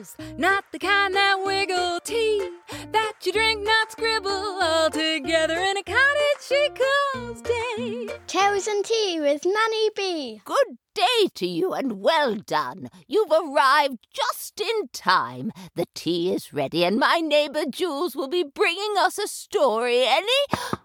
bubbles, 0.00 0.16
not 0.38 0.64
the 0.72 0.78
kind 0.78 1.14
that 1.14 1.42
wiggle 1.44 2.00
tea 2.00 2.48
that 2.92 3.12
you 3.22 3.32
drink, 3.32 3.62
not 3.64 3.92
scribble 3.92 4.30
all 4.30 4.90
together 4.90 5.58
in 5.58 5.76
a 5.76 5.82
cottage 5.82 6.40
she 6.40 6.68
calls 7.14 7.42
day. 7.42 8.08
Cherries 8.26 8.66
and 8.66 8.84
tea 8.84 9.20
with 9.20 9.44
Nanny 9.44 9.90
B. 9.96 10.40
Good 10.44 10.78
day 10.94 11.28
to 11.34 11.46
you 11.46 11.72
and 11.72 12.00
well 12.00 12.34
done. 12.34 12.88
You've 13.06 13.30
arrived 13.30 13.98
just 14.12 14.60
in 14.60 14.88
time. 14.92 15.52
The 15.74 15.86
tea 15.94 16.32
is 16.32 16.52
ready 16.52 16.84
and 16.84 16.98
my 16.98 17.20
neighbor 17.20 17.64
Jules 17.68 18.16
will 18.16 18.28
be 18.28 18.44
bringing 18.44 18.94
us 18.98 19.18
a 19.18 19.28
story 19.28 20.04
any 20.06 20.78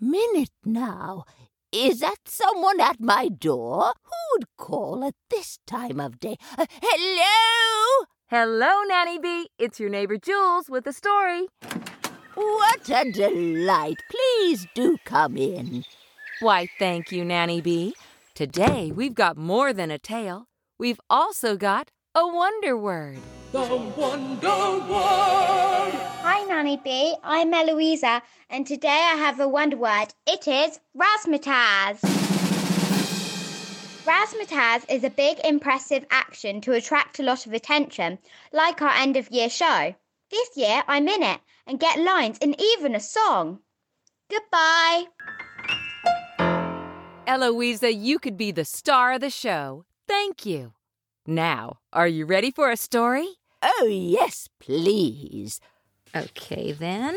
minute 0.00 0.50
now. 0.64 1.24
Is 1.72 2.00
that 2.00 2.18
someone 2.26 2.80
at 2.80 3.00
my 3.00 3.28
door? 3.28 3.94
Who'd 4.04 4.46
call 4.56 5.04
at 5.04 5.14
this 5.28 5.58
time 5.66 5.98
of 5.98 6.20
day? 6.20 6.36
Uh, 6.56 6.66
hello? 6.80 8.06
Hello, 8.36 8.82
Nanny 8.88 9.20
B. 9.20 9.48
It's 9.60 9.78
your 9.78 9.88
neighbor 9.88 10.16
Jules 10.16 10.68
with 10.68 10.88
a 10.88 10.92
story. 10.92 11.46
What 12.34 12.90
a 12.90 13.12
delight. 13.12 14.00
Please 14.10 14.66
do 14.74 14.96
come 15.04 15.36
in. 15.36 15.84
Why, 16.40 16.66
thank 16.80 17.12
you, 17.12 17.24
Nanny 17.24 17.60
B. 17.60 17.94
Today 18.34 18.90
we've 18.90 19.14
got 19.14 19.36
more 19.36 19.72
than 19.72 19.92
a 19.92 20.00
tale. 20.00 20.46
We've 20.80 21.00
also 21.08 21.56
got 21.56 21.92
a 22.12 22.26
wonder 22.26 22.76
word. 22.76 23.18
The 23.52 23.92
Wonder 23.96 24.48
Word! 24.90 25.94
Hi, 26.26 26.44
Nanny 26.48 26.80
B. 26.82 27.14
I'm 27.22 27.54
Eloisa, 27.54 28.20
and 28.50 28.66
today 28.66 28.88
I 29.12 29.14
have 29.14 29.38
a 29.38 29.46
wonder 29.46 29.76
word. 29.76 30.08
It 30.26 30.48
is 30.48 30.80
razzmatazz. 30.98 32.23
Razzmatazz 34.04 34.84
is 34.90 35.02
a 35.02 35.08
big, 35.08 35.38
impressive 35.44 36.04
action 36.10 36.60
to 36.60 36.72
attract 36.72 37.18
a 37.18 37.22
lot 37.22 37.46
of 37.46 37.54
attention, 37.54 38.18
like 38.52 38.82
our 38.82 38.90
end 38.90 39.16
of 39.16 39.30
year 39.30 39.48
show. 39.48 39.94
This 40.30 40.50
year 40.56 40.82
I'm 40.86 41.08
in 41.08 41.22
it 41.22 41.40
and 41.66 41.80
get 41.80 41.98
lines 41.98 42.36
and 42.42 42.54
even 42.60 42.94
a 42.94 43.00
song. 43.00 43.60
Goodbye. 44.28 45.04
Eloisa, 47.26 47.94
you 47.94 48.18
could 48.18 48.36
be 48.36 48.50
the 48.50 48.66
star 48.66 49.14
of 49.14 49.22
the 49.22 49.30
show. 49.30 49.86
Thank 50.06 50.44
you. 50.44 50.74
Now, 51.26 51.78
are 51.90 52.08
you 52.08 52.26
ready 52.26 52.50
for 52.50 52.70
a 52.70 52.76
story? 52.76 53.28
Oh, 53.62 53.86
yes, 53.90 54.50
please. 54.60 55.62
Okay, 56.14 56.72
then. 56.72 57.16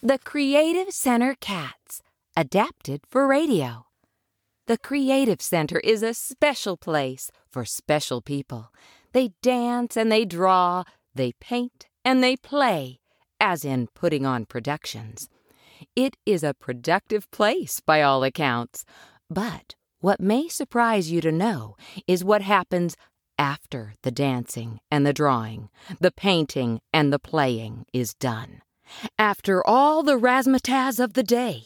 The 0.00 0.18
Creative 0.22 0.92
Center 0.92 1.34
Cats, 1.40 2.00
adapted 2.36 3.00
for 3.10 3.26
radio. 3.26 3.86
The 4.66 4.78
Creative 4.78 5.42
Center 5.42 5.78
is 5.80 6.02
a 6.02 6.14
special 6.14 6.78
place 6.78 7.30
for 7.52 7.66
special 7.66 8.22
people. 8.22 8.72
They 9.12 9.32
dance 9.42 9.94
and 9.94 10.10
they 10.10 10.24
draw, 10.24 10.84
they 11.14 11.32
paint 11.38 11.86
and 12.02 12.24
they 12.24 12.34
play, 12.36 13.00
as 13.38 13.66
in 13.66 13.88
putting 13.94 14.24
on 14.24 14.46
productions. 14.46 15.28
It 15.94 16.16
is 16.24 16.42
a 16.42 16.54
productive 16.54 17.30
place 17.30 17.80
by 17.80 18.00
all 18.00 18.24
accounts. 18.24 18.86
But 19.28 19.74
what 20.00 20.18
may 20.18 20.48
surprise 20.48 21.10
you 21.10 21.20
to 21.20 21.30
know 21.30 21.76
is 22.06 22.24
what 22.24 22.40
happens 22.40 22.96
after 23.38 23.92
the 24.02 24.10
dancing 24.10 24.80
and 24.90 25.04
the 25.04 25.12
drawing, 25.12 25.68
the 26.00 26.10
painting 26.12 26.80
and 26.90 27.12
the 27.12 27.18
playing 27.18 27.84
is 27.92 28.14
done. 28.14 28.62
After 29.18 29.66
all 29.66 30.02
the 30.02 30.18
razzmatazz 30.18 30.98
of 30.98 31.12
the 31.12 31.22
day, 31.22 31.64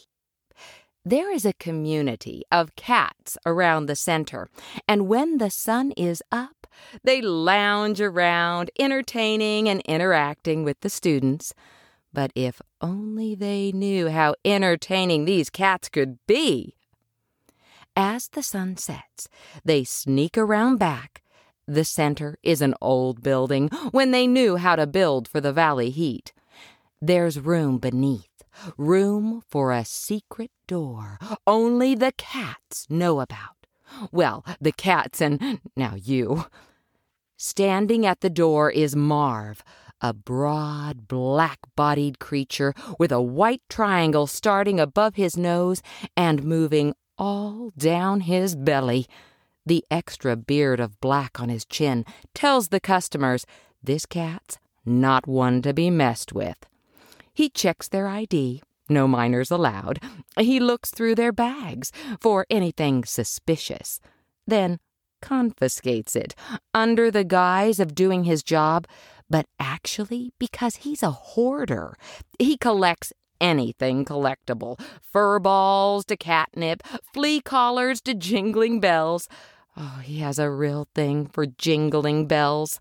there 1.09 1.31
is 1.33 1.47
a 1.47 1.55
community 1.55 2.43
of 2.53 2.77
cats 2.77 3.39
around 3.47 3.87
the 3.87 3.97
center, 3.97 4.51
and 4.87 5.09
when 5.09 5.39
the 5.39 5.49
sun 5.49 5.91
is 5.93 6.23
up, 6.31 6.67
they 7.03 7.23
lounge 7.23 7.99
around, 7.99 8.71
entertaining 8.79 9.71
and 9.71 9.81
interacting 9.87 10.65
with 10.65 10.79
the 10.81 10.91
students. 10.91 11.55
But 12.13 12.31
if 12.35 12.61
only 12.83 13.35
they 13.35 13.73
knew 13.73 14.11
how 14.11 14.35
entertaining 14.45 15.25
these 15.25 15.49
cats 15.49 15.89
could 15.89 16.19
be! 16.27 16.75
As 17.97 18.29
the 18.29 18.43
sun 18.43 18.77
sets, 18.77 19.29
they 19.65 19.85
sneak 19.85 20.37
around 20.37 20.77
back. 20.77 21.23
The 21.67 21.85
center 21.85 22.37
is 22.43 22.61
an 22.61 22.75
old 22.83 23.23
building 23.23 23.69
when 23.93 24.11
they 24.11 24.27
knew 24.27 24.57
how 24.57 24.77
to 24.77 24.87
build 24.87 25.27
for 25.27 25.41
the 25.41 25.55
valley 25.55 25.89
heat. 25.89 26.35
There's 27.01 27.41
room 27.41 27.79
beneath 27.79 28.38
room 28.77 29.43
for 29.49 29.73
a 29.73 29.85
secret 29.85 30.51
door 30.67 31.19
only 31.47 31.95
the 31.95 32.13
cats 32.13 32.87
know 32.89 33.21
about. 33.21 33.67
Well, 34.13 34.45
the 34.61 34.73
cats 34.73 35.21
and 35.21 35.61
now 35.77 35.95
you. 35.97 36.47
Standing 37.37 38.05
at 38.05 38.21
the 38.21 38.31
door 38.31 38.71
is 38.71 38.97
Marv, 38.97 39.63
a 40.01 40.13
broad, 40.13 41.09
black 41.09 41.59
bodied 41.77 42.19
creature 42.19 42.75
with 42.99 43.13
a 43.13 43.23
white 43.23 43.63
triangle 43.69 44.27
starting 44.27 44.79
above 44.81 45.15
his 45.15 45.37
nose 45.37 45.83
and 46.17 46.43
moving 46.43 46.95
all 47.17 47.71
down 47.77 48.21
his 48.23 48.57
belly. 48.57 49.07
The 49.67 49.85
extra 49.91 50.37
beard 50.37 50.81
of 50.81 51.01
black 51.01 51.41
on 51.41 51.49
his 51.49 51.65
chin 51.65 52.05
tells 52.35 52.69
the 52.69 52.81
customers 52.81 53.45
this 53.83 54.07
cat's 54.07 54.59
not 54.85 55.27
one 55.27 55.63
to 55.63 55.75
be 55.75 55.91
messed 55.91 56.33
with. 56.33 56.68
He 57.39 57.49
checks 57.49 57.87
their 57.87 58.09
ID. 58.09 58.65
No 58.89 59.07
minors 59.07 59.53
allowed. 59.53 60.01
He 60.37 60.59
looks 60.59 60.91
through 60.91 61.15
their 61.15 61.31
bags 61.31 61.93
for 62.21 62.45
anything 62.51 63.05
suspicious. 63.05 64.01
Then 64.45 64.81
confiscates 65.23 66.17
it 66.17 66.35
under 66.75 67.13
the 67.13 67.23
guise 67.23 67.79
of 67.79 67.95
doing 67.95 68.25
his 68.25 68.43
job, 68.43 68.89
but 69.31 69.47
actually 69.61 70.33
because 70.41 70.83
he's 70.83 71.05
a 71.05 71.13
hoarder. 71.13 71.97
He 72.41 72.57
collects 72.57 73.13
anything 73.41 74.05
collectible 74.05 74.81
fur 75.01 75.39
balls 75.39 76.05
to 76.07 76.17
catnip, 76.17 76.83
flea 77.15 77.41
collars 77.41 78.01
to 78.01 78.15
jingling 78.15 78.81
bells. 78.81 79.29
Oh, 79.77 80.01
he 80.03 80.19
has 80.19 80.41
a 80.41 80.51
real 80.51 80.89
thing 80.93 81.27
for 81.27 81.47
jingling 81.47 82.27
bells. 82.27 82.81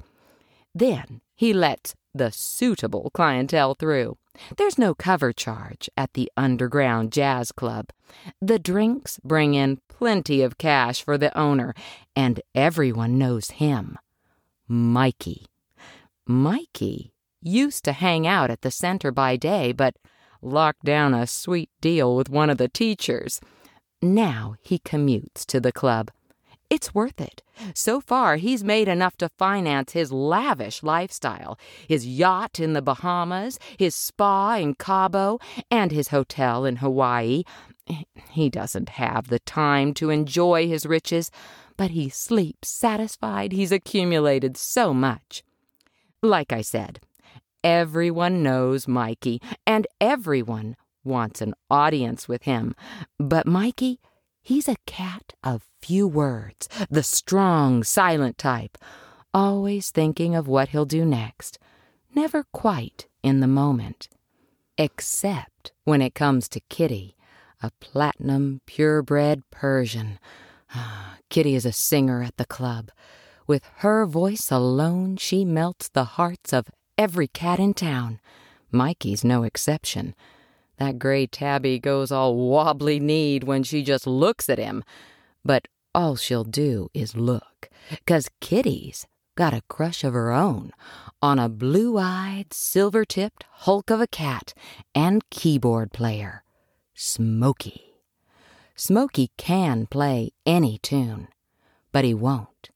Then 0.73 1.21
he 1.35 1.53
lets 1.53 1.93
the 2.11 2.31
suitable 2.31 3.11
clientele 3.13 3.75
through. 3.75 4.17
There's 4.57 4.77
no 4.77 4.93
cover 4.93 5.33
charge 5.33 5.89
at 5.97 6.13
the 6.13 6.31
underground 6.37 7.11
jazz 7.11 7.51
club. 7.51 7.89
The 8.41 8.59
drinks 8.59 9.19
bring 9.23 9.53
in 9.53 9.81
plenty 9.87 10.41
of 10.41 10.57
cash 10.57 11.03
for 11.03 11.17
the 11.17 11.35
owner, 11.37 11.73
and 12.15 12.41
everyone 12.55 13.17
knows 13.17 13.51
him 13.51 13.97
Mikey. 14.67 15.47
Mikey 16.25 17.13
used 17.41 17.83
to 17.85 17.93
hang 17.93 18.27
out 18.27 18.51
at 18.51 18.61
the 18.61 18.71
center 18.71 19.11
by 19.11 19.37
day, 19.37 19.71
but 19.71 19.95
locked 20.41 20.83
down 20.83 21.13
a 21.13 21.25
sweet 21.27 21.69
deal 21.81 22.15
with 22.15 22.29
one 22.29 22.49
of 22.49 22.57
the 22.57 22.67
teachers. 22.67 23.39
Now 24.01 24.55
he 24.61 24.77
commutes 24.77 25.45
to 25.47 25.59
the 25.59 25.71
club. 25.71 26.11
It's 26.69 26.93
worth 26.93 27.21
it. 27.21 27.41
So 27.73 28.01
far, 28.01 28.35
he's 28.35 28.63
made 28.63 28.87
enough 28.87 29.15
to 29.17 29.29
finance 29.29 29.93
his 29.93 30.11
lavish 30.11 30.83
lifestyle 30.83 31.57
his 31.87 32.05
yacht 32.05 32.59
in 32.59 32.73
the 32.73 32.81
Bahamas, 32.81 33.57
his 33.77 33.95
spa 33.95 34.55
in 34.55 34.75
Cabo, 34.75 35.39
and 35.71 35.91
his 35.91 36.09
hotel 36.09 36.65
in 36.65 36.77
Hawaii. 36.77 37.43
He 38.31 38.49
doesn't 38.49 38.89
have 38.89 39.27
the 39.27 39.39
time 39.39 39.93
to 39.95 40.09
enjoy 40.09 40.67
his 40.67 40.85
riches, 40.85 41.31
but 41.77 41.91
he 41.91 42.09
sleeps 42.09 42.69
satisfied 42.69 43.53
he's 43.53 43.71
accumulated 43.71 44.57
so 44.57 44.93
much. 44.93 45.43
Like 46.21 46.51
I 46.51 46.61
said, 46.61 46.99
everyone 47.63 48.43
knows 48.43 48.87
Mikey, 48.87 49.41
and 49.65 49.87
everyone 50.01 50.75
wants 51.03 51.41
an 51.41 51.53
audience 51.69 52.27
with 52.27 52.43
him. 52.43 52.75
But 53.17 53.47
Mikey, 53.47 53.99
He's 54.47 54.69
a 54.69 54.77
cat 54.85 55.33
of 55.43 55.67
few 55.81 56.07
words, 56.07 56.69
the 56.89 57.03
strong, 57.03 57.83
silent 57.83 58.37
type, 58.37 58.77
always 59.33 59.91
thinking 59.91 60.35
of 60.35 60.47
what 60.47 60.69
he'll 60.69 60.85
do 60.85 61.03
next, 61.03 61.59
never 62.15 62.45
quite 62.53 63.07
in 63.21 63.41
the 63.41 63.47
moment. 63.47 64.07
Except 64.77 65.73
when 65.83 66.01
it 66.01 66.15
comes 66.15 66.47
to 66.47 66.61
Kitty, 66.69 67.17
a 67.61 67.71
platinum, 67.81 68.61
purebred 68.65 69.43
Persian. 69.51 70.17
Ah, 70.73 71.17
Kitty 71.29 71.53
is 71.53 71.65
a 71.65 71.73
singer 71.73 72.23
at 72.23 72.37
the 72.37 72.45
club. 72.45 72.89
With 73.47 73.63
her 73.79 74.05
voice 74.05 74.49
alone, 74.49 75.17
she 75.17 75.43
melts 75.43 75.89
the 75.89 76.05
hearts 76.15 76.53
of 76.53 76.69
every 76.97 77.27
cat 77.27 77.59
in 77.59 77.73
town. 77.73 78.21
Mikey's 78.71 79.25
no 79.25 79.43
exception. 79.43 80.15
That 80.77 80.99
gray 80.99 81.27
tabby 81.27 81.79
goes 81.79 82.11
all 82.11 82.35
wobbly 82.35 82.99
kneed 82.99 83.43
when 83.43 83.63
she 83.63 83.83
just 83.83 84.05
looks 84.05 84.49
at 84.49 84.59
him. 84.59 84.83
But 85.43 85.67
all 85.93 86.15
she'll 86.15 86.43
do 86.43 86.89
is 86.93 87.15
look, 87.15 87.69
'cause 88.05 88.29
Kitty's 88.41 89.07
got 89.35 89.53
a 89.53 89.63
crush 89.67 90.03
of 90.03 90.13
her 90.13 90.31
own 90.31 90.71
on 91.21 91.39
a 91.39 91.49
blue 91.49 91.97
eyed, 91.97 92.53
silver 92.53 93.05
tipped 93.05 93.43
hulk 93.49 93.89
of 93.89 94.01
a 94.01 94.07
cat 94.07 94.53
and 94.93 95.27
keyboard 95.29 95.91
player, 95.91 96.43
Smokey. 96.93 97.93
Smokey 98.75 99.31
can 99.37 99.87
play 99.87 100.31
any 100.45 100.77
tune, 100.77 101.27
but 101.91 102.05
he 102.05 102.13
won't. 102.13 102.69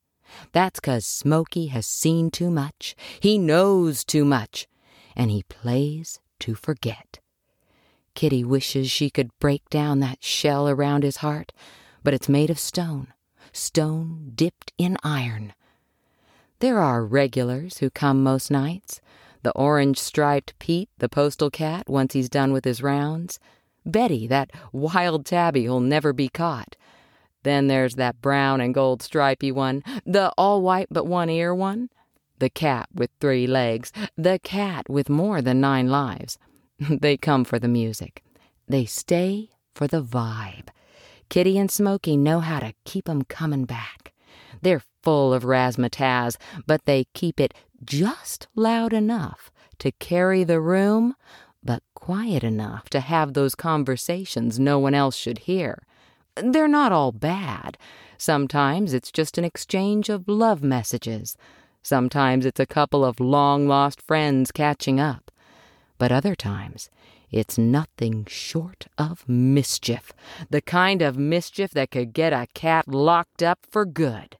That's 0.51 0.79
'cause 0.79 1.05
Smokey 1.05 1.67
has 1.67 1.85
seen 1.85 2.31
too 2.31 2.49
much, 2.49 2.95
he 3.19 3.37
knows 3.37 4.03
too 4.03 4.25
much, 4.25 4.67
and 5.15 5.29
he 5.29 5.43
plays 5.43 6.19
to 6.39 6.55
forget. 6.55 7.19
Kitty 8.13 8.43
wishes 8.43 8.89
she 8.89 9.09
could 9.09 9.37
break 9.39 9.69
down 9.69 9.99
that 9.99 10.23
shell 10.23 10.67
around 10.67 11.03
his 11.03 11.17
heart, 11.17 11.51
but 12.03 12.13
it's 12.13 12.29
made 12.29 12.49
of 12.49 12.59
stone, 12.59 13.13
stone 13.51 14.31
dipped 14.35 14.73
in 14.77 14.97
iron. 15.03 15.53
There 16.59 16.79
are 16.79 17.05
regulars 17.05 17.79
who 17.79 17.89
come 17.89 18.23
most 18.23 18.51
nights. 18.51 19.01
The 19.43 19.51
orange 19.53 19.97
striped 19.97 20.57
Pete, 20.59 20.89
the 20.99 21.09
postal 21.09 21.49
cat, 21.49 21.89
once 21.89 22.13
he's 22.13 22.29
done 22.29 22.53
with 22.53 22.65
his 22.65 22.83
rounds. 22.83 23.39
Betty, 23.85 24.27
that 24.27 24.51
wild 24.71 25.25
tabby 25.25 25.65
who'll 25.65 25.79
never 25.79 26.13
be 26.13 26.29
caught. 26.29 26.75
Then 27.43 27.67
there's 27.67 27.95
that 27.95 28.21
brown 28.21 28.61
and 28.61 28.73
gold 28.73 29.01
stripy 29.01 29.51
one, 29.51 29.83
the 30.05 30.31
all 30.37 30.61
white 30.61 30.87
but 30.91 31.07
one 31.07 31.29
ear 31.29 31.55
one. 31.55 31.89
The 32.37 32.51
cat 32.51 32.89
with 32.93 33.09
three 33.19 33.47
legs, 33.47 33.91
the 34.15 34.39
cat 34.39 34.87
with 34.89 35.09
more 35.09 35.41
than 35.41 35.59
nine 35.59 35.89
lives. 35.89 36.37
they 36.89 37.15
come 37.17 37.43
for 37.43 37.59
the 37.59 37.67
music. 37.67 38.23
They 38.67 38.85
stay 38.85 39.49
for 39.75 39.87
the 39.87 40.01
vibe. 40.03 40.69
Kitty 41.29 41.57
and 41.57 41.69
Smokey 41.69 42.17
know 42.17 42.39
how 42.39 42.59
to 42.59 42.73
keep 42.85 43.07
'em 43.07 43.21
coming 43.23 43.65
back. 43.65 44.13
They're 44.61 44.83
full 45.03 45.33
of 45.33 45.43
razzmatazz, 45.43 46.37
but 46.65 46.85
they 46.85 47.05
keep 47.13 47.39
it 47.39 47.53
just 47.83 48.47
loud 48.55 48.93
enough 48.93 49.51
to 49.79 49.91
carry 49.93 50.43
the 50.43 50.59
room, 50.59 51.15
but 51.63 51.83
quiet 51.95 52.43
enough 52.43 52.89
to 52.89 52.99
have 52.99 53.33
those 53.33 53.55
conversations 53.55 54.59
no 54.59 54.77
one 54.79 54.93
else 54.93 55.15
should 55.15 55.39
hear. 55.39 55.83
They're 56.35 56.67
not 56.67 56.91
all 56.91 57.11
bad. 57.11 57.77
Sometimes 58.17 58.93
it's 58.93 59.11
just 59.11 59.37
an 59.37 59.43
exchange 59.43 60.09
of 60.09 60.27
love 60.27 60.63
messages. 60.63 61.37
Sometimes 61.83 62.45
it's 62.45 62.59
a 62.59 62.65
couple 62.65 63.03
of 63.03 63.19
long 63.19 63.67
lost 63.67 64.01
friends 64.01 64.51
catching 64.51 64.99
up. 64.99 65.30
But 66.01 66.11
other 66.11 66.33
times, 66.33 66.89
it's 67.29 67.59
nothing 67.59 68.25
short 68.27 68.87
of 68.97 69.29
mischief. 69.29 70.13
The 70.49 70.59
kind 70.59 71.03
of 71.03 71.15
mischief 71.15 71.69
that 71.75 71.91
could 71.91 72.11
get 72.11 72.33
a 72.33 72.47
cat 72.55 72.87
locked 72.87 73.43
up 73.43 73.59
for 73.69 73.85
good. 73.85 74.35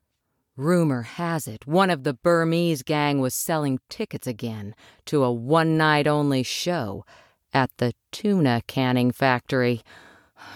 Rumor 0.57 1.03
has 1.03 1.47
it 1.47 1.67
one 1.67 1.91
of 1.91 2.03
the 2.03 2.15
Burmese 2.15 2.81
gang 2.81 3.19
was 3.19 3.35
selling 3.35 3.77
tickets 3.89 4.25
again 4.25 4.73
to 5.05 5.23
a 5.23 5.31
one 5.31 5.77
night 5.77 6.07
only 6.07 6.41
show 6.41 7.05
at 7.53 7.69
the 7.77 7.93
tuna 8.11 8.63
canning 8.65 9.11
factory. 9.11 9.83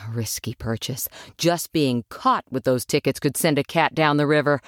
Risky 0.09 0.55
purchase. 0.55 1.07
Just 1.37 1.71
being 1.71 2.03
caught 2.09 2.45
with 2.49 2.63
those 2.63 2.83
tickets 2.83 3.19
could 3.19 3.37
send 3.37 3.59
a 3.59 3.63
cat 3.63 3.93
down 3.93 4.17
the 4.17 4.25
river. 4.25 4.59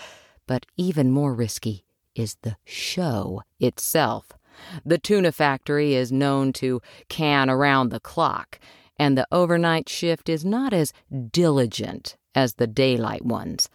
But 0.46 0.68
even 0.78 1.10
more 1.10 1.34
risky 1.34 1.84
is 2.14 2.38
the 2.44 2.58
show 2.64 3.42
itself. 3.60 4.38
The 4.86 4.98
tuna 4.98 5.32
factory 5.32 5.94
is 5.94 6.12
known 6.12 6.54
to 6.54 6.82
can 7.10 7.50
around 7.50 7.90
the 7.90 8.00
clock, 8.00 8.60
and 8.98 9.18
the 9.18 9.28
overnight 9.32 9.90
shift 9.90 10.30
is 10.30 10.44
not 10.44 10.74
as 10.74 10.94
diligent 11.32 12.18
as 12.34 12.56
the 12.56 12.68
daylight 12.68 13.26
ones. 13.26 13.70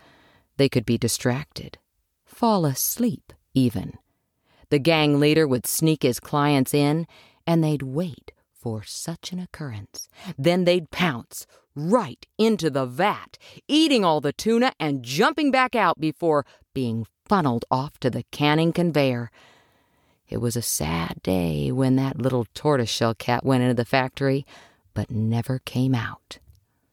They 0.56 0.68
could 0.68 0.86
be 0.86 0.98
distracted, 0.98 1.78
fall 2.24 2.64
asleep, 2.64 3.32
even. 3.54 3.98
The 4.70 4.78
gang 4.78 5.20
leader 5.20 5.46
would 5.46 5.66
sneak 5.66 6.02
his 6.02 6.20
clients 6.20 6.72
in, 6.72 7.06
and 7.46 7.62
they'd 7.62 7.82
wait 7.82 8.32
for 8.52 8.82
such 8.84 9.32
an 9.32 9.40
occurrence. 9.40 10.08
Then 10.38 10.64
they'd 10.64 10.90
pounce 10.90 11.46
right 11.74 12.24
into 12.38 12.70
the 12.70 12.86
vat, 12.86 13.38
eating 13.66 14.04
all 14.04 14.20
the 14.20 14.32
tuna 14.32 14.72
and 14.78 15.02
jumping 15.02 15.50
back 15.50 15.74
out 15.74 16.00
before 16.00 16.46
being 16.74 17.06
funneled 17.24 17.64
off 17.70 17.98
to 17.98 18.10
the 18.10 18.24
canning 18.30 18.72
conveyor. 18.72 19.30
It 20.32 20.40
was 20.40 20.56
a 20.56 20.62
sad 20.62 21.22
day 21.22 21.70
when 21.70 21.96
that 21.96 22.16
little 22.16 22.46
tortoiseshell 22.54 23.16
cat 23.16 23.44
went 23.44 23.64
into 23.64 23.74
the 23.74 23.84
factory, 23.84 24.46
but 24.94 25.10
never 25.10 25.58
came 25.58 25.94
out. 25.94 26.38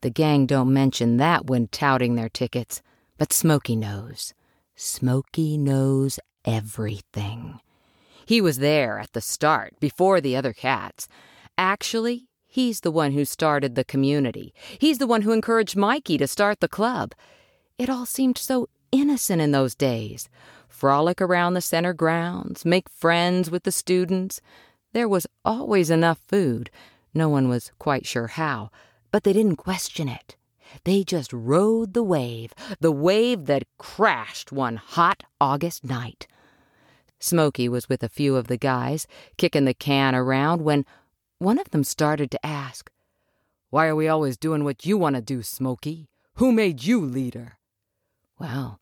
The 0.02 0.10
gang 0.10 0.46
don't 0.46 0.74
mention 0.74 1.16
that 1.18 1.48
when 1.48 1.70
touting 1.70 2.16
their 2.16 2.28
tickets, 2.28 2.82
but 3.18 3.32
Smokey 3.32 3.78
knows. 3.78 4.34
Smokey 4.76 5.58
knows 5.58 6.20
everything. 6.44 7.62
He 8.26 8.42
was 8.42 8.58
there 8.58 9.00
at 9.00 9.14
the 9.14 9.22
start, 9.22 9.80
before 9.80 10.20
the 10.20 10.36
other 10.36 10.52
cats. 10.52 11.08
Actually, 11.58 12.28
he's 12.46 12.82
the 12.82 12.92
one 12.92 13.14
who 13.14 13.24
started 13.24 13.76
the 13.76 13.86
community. 13.86 14.54
He's 14.80 14.98
the 14.98 15.08
one 15.08 15.22
who 15.22 15.32
encouraged 15.32 15.78
Mikey 15.78 16.18
to 16.18 16.28
start 16.28 16.60
the 16.60 16.68
club. 16.68 17.14
It 17.78 17.90
all 17.90 18.06
seemed 18.06 18.38
so 18.38 18.68
innocent 18.92 19.42
in 19.42 19.52
those 19.52 19.76
days. 19.76 20.28
Frolic 20.80 21.22
around 21.22 21.56
the 21.56 21.62
center 21.62 21.92
grounds, 21.92 22.64
make 22.64 22.88
friends 22.88 23.52
with 23.52 23.64
the 23.64 23.72
students. 23.72 24.40
There 24.94 25.10
was 25.10 25.28
always 25.44 25.90
enough 25.90 26.20
food. 26.26 26.70
No 27.14 27.28
one 27.28 27.50
was 27.50 27.74
quite 27.80 28.06
sure 28.06 28.28
how, 28.28 28.72
but 29.12 29.26
they 29.26 29.34
didn't 29.34 29.58
question 29.58 30.08
it. 30.08 30.38
They 30.86 31.04
just 31.04 31.34
rode 31.34 31.94
the 31.94 32.02
wave, 32.02 32.54
the 32.80 32.94
wave 32.94 33.44
that 33.48 33.68
crashed 33.78 34.54
one 34.54 34.78
hot 34.78 35.26
August 35.42 35.84
night. 35.84 36.28
Smokey 37.20 37.68
was 37.68 37.90
with 37.90 38.02
a 38.02 38.08
few 38.08 38.38
of 38.38 38.48
the 38.48 38.56
guys, 38.56 39.06
kicking 39.36 39.66
the 39.66 39.74
can 39.74 40.16
around, 40.16 40.62
when 40.62 40.86
one 41.40 41.60
of 41.60 41.72
them 41.72 41.84
started 41.84 42.32
to 42.32 42.46
ask, 42.46 42.90
Why 43.70 43.88
are 43.88 43.98
we 43.98 44.08
always 44.08 44.38
doing 44.38 44.64
what 44.64 44.86
you 44.86 44.98
want 44.98 45.18
to 45.18 45.22
do, 45.22 45.44
Smokey? 45.44 46.08
Who 46.36 46.54
made 46.54 46.86
you 46.86 47.02
leader? 47.02 47.58
Well, 48.40 48.79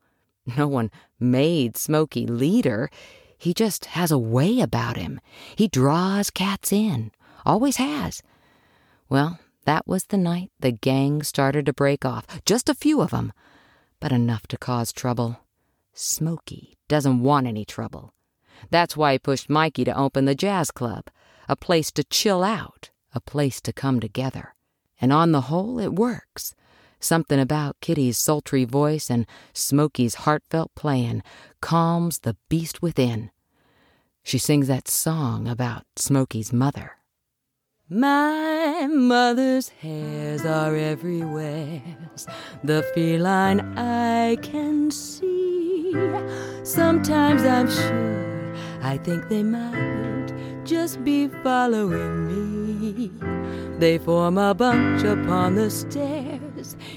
no 0.55 0.67
one 0.67 0.91
made 1.19 1.77
Smokey 1.77 2.25
leader. 2.25 2.89
He 3.37 3.53
just 3.53 3.85
has 3.85 4.11
a 4.11 4.17
way 4.17 4.61
about 4.61 4.97
him. 4.97 5.19
He 5.55 5.67
draws 5.67 6.29
cats 6.29 6.71
in, 6.71 7.11
always 7.45 7.77
has. 7.77 8.23
Well, 9.09 9.39
that 9.65 9.87
was 9.87 10.05
the 10.05 10.17
night 10.17 10.51
the 10.59 10.71
gang 10.71 11.23
started 11.23 11.65
to 11.65 11.73
break 11.73 12.05
off, 12.05 12.25
just 12.45 12.69
a 12.69 12.73
few 12.73 13.01
of 13.01 13.13
'em, 13.13 13.33
but 13.99 14.11
enough 14.11 14.47
to 14.47 14.57
cause 14.57 14.91
trouble. 14.91 15.41
Smokey 15.93 16.77
doesn't 16.87 17.21
want 17.21 17.47
any 17.47 17.65
trouble. 17.65 18.13
That's 18.69 18.95
why 18.95 19.13
he 19.13 19.19
pushed 19.19 19.49
Mikey 19.49 19.83
to 19.85 19.97
open 19.97 20.25
the 20.25 20.35
jazz 20.35 20.71
club 20.71 21.05
a 21.49 21.55
place 21.55 21.91
to 21.91 22.03
chill 22.03 22.43
out, 22.43 22.89
a 23.13 23.21
place 23.21 23.61
to 23.61 23.73
come 23.73 23.99
together. 23.99 24.53
And 24.99 25.13
on 25.13 25.31
the 25.31 25.41
whole, 25.41 25.79
it 25.79 25.93
works. 25.93 26.55
Something 26.99 27.39
about 27.39 27.77
Kitty's 27.81 28.17
sultry 28.17 28.65
voice 28.65 29.09
and 29.09 29.25
Smokey's 29.53 30.15
heartfelt 30.15 30.73
playing 30.75 31.23
calms 31.61 32.19
the 32.19 32.35
beast 32.49 32.81
within. 32.81 33.31
She 34.23 34.37
sings 34.37 34.67
that 34.67 34.87
song 34.87 35.47
about 35.47 35.85
Smokey's 35.95 36.51
mother. 36.51 36.97
My 37.89 38.85
mother's 38.91 39.69
hairs 39.69 40.45
are 40.45 40.75
everywhere, 40.75 41.81
the 42.63 42.83
feline 42.93 43.61
I 43.77 44.35
can 44.41 44.91
see. 44.91 45.93
Sometimes 46.63 47.43
I'm 47.43 47.71
sure 47.71 48.55
I 48.81 48.97
think 48.97 49.29
they 49.29 49.43
might 49.43 50.33
just 50.65 51.01
be 51.05 51.29
following 51.29 52.27
me. 52.27 53.11
They 53.79 53.97
form 53.97 54.37
a 54.37 54.53
bunch 54.53 55.03
upon 55.03 55.55
the 55.55 55.69
stairs, 55.69 56.26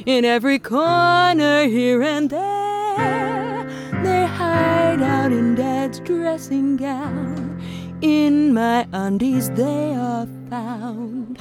in 0.06 0.24
every 0.24 0.58
corner 0.58 1.64
here 1.64 2.02
and 2.02 2.30
there. 2.30 3.64
They 4.02 4.26
hide 4.26 5.02
out 5.02 5.32
in 5.32 5.54
Dad's 5.54 6.00
dressing 6.00 6.76
gown. 6.76 7.60
In 8.00 8.54
my 8.54 8.88
undies 8.92 9.50
they 9.50 9.94
are 9.94 10.26
found. 10.48 11.38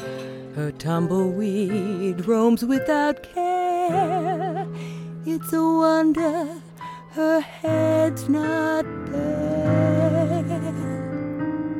Her 0.55 0.71
tumbleweed 0.71 2.25
roams 2.25 2.65
without 2.65 3.23
care. 3.23 4.67
It's 5.25 5.53
a 5.53 5.63
wonder 5.63 6.61
her 7.11 7.39
head's 7.39 8.29
not 8.29 8.85
bare. 9.07 10.29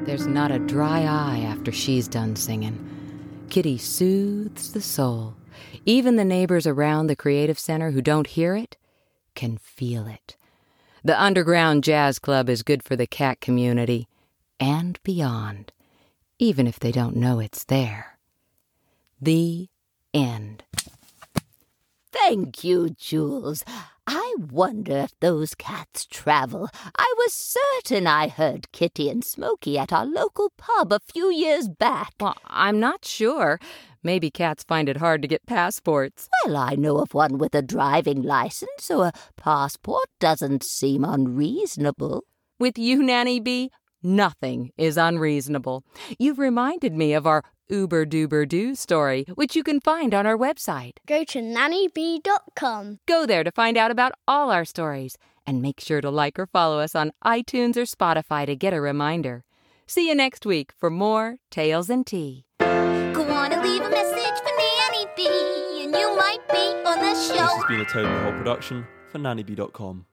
There's 0.05 0.27
not 0.27 0.51
a 0.51 0.59
dry 0.59 1.01
eye 1.01 1.45
after 1.47 1.71
she's 1.71 2.07
done 2.07 2.35
singing. 2.35 2.77
Kitty 3.49 3.77
soothes 3.77 4.73
the 4.73 4.81
soul. 4.81 5.35
Even 5.85 6.15
the 6.15 6.25
neighbors 6.25 6.67
around 6.67 7.07
the 7.07 7.15
Creative 7.15 7.59
Center 7.59 7.91
who 7.91 8.01
don't 8.01 8.27
hear 8.27 8.55
it 8.55 8.77
can 9.35 9.57
feel 9.57 10.07
it. 10.07 10.35
The 11.03 11.21
Underground 11.21 11.83
Jazz 11.83 12.19
Club 12.19 12.49
is 12.49 12.63
good 12.63 12.83
for 12.83 12.95
the 12.95 13.07
cat 13.07 13.39
community 13.39 14.07
and 14.59 14.99
beyond, 15.03 15.71
even 16.37 16.67
if 16.67 16.79
they 16.79 16.91
don't 16.91 17.15
know 17.15 17.39
it's 17.39 17.63
there. 17.63 18.17
The 19.21 19.69
end. 20.13 20.63
Thank 22.11 22.63
you, 22.63 22.89
Jules. 22.89 23.63
I 24.05 24.35
wonder 24.51 24.97
if 24.97 25.19
those 25.19 25.53
cats 25.53 26.05
travel. 26.05 26.69
I 26.97 27.13
was 27.17 27.31
certain 27.31 28.07
I 28.07 28.27
heard 28.27 28.71
Kitty 28.71 29.09
and 29.09 29.23
Smokey 29.23 29.77
at 29.77 29.93
our 29.93 30.05
local 30.05 30.51
pub 30.57 30.91
a 30.91 30.99
few 30.99 31.31
years 31.31 31.69
back. 31.69 32.13
Well, 32.19 32.35
I'm 32.45 32.79
not 32.79 33.05
sure. 33.05 33.59
Maybe 34.01 34.31
cats 34.31 34.63
find 34.63 34.87
it 34.87 34.97
hard 34.97 35.21
to 35.21 35.27
get 35.27 35.45
passports. 35.45 36.29
Well, 36.45 36.57
I 36.57 36.75
know 36.75 36.99
of 36.99 37.13
one 37.13 37.37
with 37.37 37.53
a 37.53 37.61
driving 37.61 38.21
license, 38.21 38.71
so 38.79 39.01
a 39.01 39.13
passport 39.35 40.05
doesn't 40.19 40.63
seem 40.63 41.03
unreasonable. 41.03 42.23
With 42.59 42.77
you, 42.77 43.03
Nanny 43.03 43.39
Bee, 43.39 43.71
nothing 44.01 44.71
is 44.77 44.97
unreasonable. 44.97 45.83
You've 46.17 46.39
reminded 46.39 46.93
me 46.93 47.13
of 47.13 47.27
our 47.27 47.43
Uber 47.69 48.05
Duber 48.05 48.47
Doo 48.47 48.73
story, 48.73 49.25
which 49.35 49.55
you 49.55 49.63
can 49.63 49.79
find 49.79 50.13
on 50.13 50.25
our 50.25 50.37
website. 50.37 50.93
Go 51.05 51.23
to 51.25 51.39
nannybee.com. 51.39 52.99
Go 53.05 53.25
there 53.25 53.43
to 53.43 53.51
find 53.51 53.77
out 53.77 53.91
about 53.91 54.13
all 54.27 54.49
our 54.49 54.65
stories, 54.65 55.17
and 55.45 55.61
make 55.61 55.79
sure 55.79 56.01
to 56.01 56.09
like 56.09 56.39
or 56.39 56.47
follow 56.47 56.79
us 56.79 56.95
on 56.95 57.11
iTunes 57.23 57.77
or 57.77 57.83
Spotify 57.83 58.45
to 58.45 58.55
get 58.55 58.73
a 58.73 58.81
reminder. 58.81 59.43
See 59.87 60.07
you 60.07 60.15
next 60.15 60.45
week 60.45 60.71
for 60.77 60.89
more 60.89 61.37
Tales 61.51 61.89
and 61.89 62.05
Tea. 62.05 62.45
On 66.89 66.99
the 66.99 67.05
This 67.05 67.31
has 67.31 67.65
been 67.65 67.81
a 67.81 67.85
Toad 67.85 68.05
in 68.05 68.23
Hole 68.23 68.31
production 68.33 68.85
for 69.11 69.19
nannybee.com. 69.19 70.05